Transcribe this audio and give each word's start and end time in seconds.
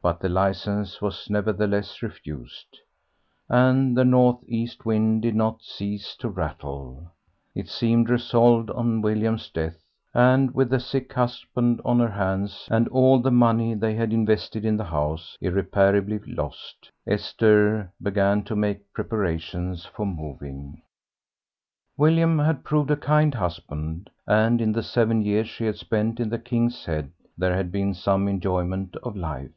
But 0.00 0.20
the 0.20 0.28
licence 0.30 1.02
was 1.02 1.28
nevertheless 1.28 2.02
refused, 2.02 2.78
and 3.48 3.94
the 3.96 4.04
north 4.06 4.38
east 4.46 4.86
wind 4.86 5.20
did 5.22 5.34
not 5.34 5.60
cease 5.60 6.14
to 6.18 6.28
rattle; 6.30 7.10
it 7.54 7.68
seemed 7.68 8.08
resolved 8.08 8.70
on 8.70 9.02
William's 9.02 9.50
death, 9.50 9.76
and 10.14 10.54
with 10.54 10.72
a 10.72 10.78
sick 10.80 11.12
husband 11.12 11.80
on 11.84 11.98
her 11.98 12.08
hands, 12.12 12.68
and 12.70 12.86
all 12.88 13.18
the 13.18 13.32
money 13.32 13.74
they 13.74 13.96
had 13.96 14.12
invested 14.12 14.64
in 14.64 14.76
the 14.78 14.84
house 14.84 15.36
irreparably 15.42 16.20
lost, 16.24 16.90
Esther 17.06 17.92
began 18.00 18.44
to 18.44 18.54
make 18.56 18.90
preparations 18.94 19.84
for 19.84 20.06
moving. 20.06 20.80
William 21.98 22.38
had 22.38 22.64
proved 22.64 22.90
a 22.92 22.96
kind 22.96 23.34
husband, 23.34 24.08
and 24.28 24.60
in 24.62 24.70
the 24.72 24.82
seven 24.82 25.20
years 25.22 25.48
she 25.48 25.66
had 25.66 25.76
spent 25.76 26.18
in 26.20 26.28
the 26.30 26.38
"King's 26.38 26.84
Head" 26.86 27.10
there 27.36 27.54
had 27.56 27.70
been 27.72 27.92
some 27.94 28.26
enjoyment 28.28 28.96
of 29.02 29.14
life. 29.16 29.50